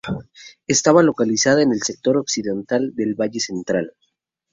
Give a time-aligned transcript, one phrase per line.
[0.65, 3.93] Estaba localizada en el sector occidental del Valle Central.